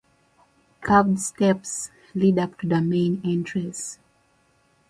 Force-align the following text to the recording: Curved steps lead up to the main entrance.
Curved 0.81 1.19
steps 1.19 1.91
lead 2.15 2.39
up 2.39 2.57
to 2.61 2.67
the 2.67 2.81
main 2.81 3.21
entrance. 3.23 3.99